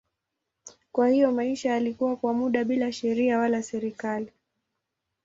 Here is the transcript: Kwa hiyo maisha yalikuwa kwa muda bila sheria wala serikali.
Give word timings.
Kwa 0.91 1.07
hiyo 1.09 1.31
maisha 1.31 1.69
yalikuwa 1.69 2.15
kwa 2.15 2.33
muda 2.33 2.63
bila 2.63 2.91
sheria 2.91 3.37
wala 3.39 3.63
serikali. 3.63 4.31